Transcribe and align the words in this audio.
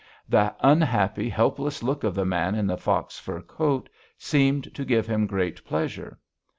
The 0.27 0.55
unhappy, 0.61 1.29
helpless 1.29 1.83
look 1.83 2.03
of 2.03 2.15
the 2.15 2.25
man 2.25 2.55
in 2.55 2.65
the 2.65 2.75
fox 2.75 3.19
fur 3.19 3.39
coat 3.41 3.87
seemed 4.17 4.73
to 4.73 4.83
give 4.83 5.05
him 5.05 5.27
great 5.27 5.63
pleasure. 5.63 6.17